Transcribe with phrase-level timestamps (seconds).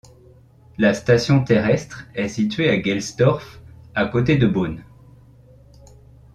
[0.79, 3.61] La station terrestre est située à Gelsdorf,
[3.93, 4.83] à côté de Bonn.